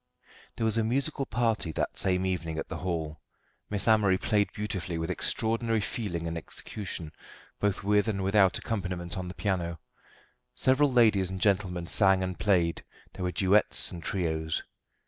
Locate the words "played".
4.17-4.51, 12.39-12.83